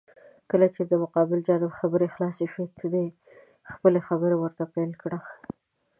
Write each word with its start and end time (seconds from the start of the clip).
کله 0.49 0.67
چې 0.75 0.81
د 0.85 0.91
مقابل 1.03 1.39
جانب 1.47 1.71
خبرې 1.79 2.07
خلاسې 2.15 2.45
شوې، 2.53 2.67
ته 2.77 2.85
دې 2.93 3.05
خپله 3.73 3.99
خبره 4.07 4.35
ورته 4.37 4.63
پېل 4.73 4.91
کړه. 5.01 5.19